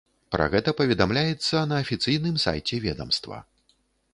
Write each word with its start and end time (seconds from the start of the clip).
Пра 0.35 0.45
гэта 0.53 0.71
паведамляецца 0.79 1.61
на 1.73 1.81
афіцыйным 1.83 2.41
сайце 2.45 2.75
ведамства. 2.87 3.37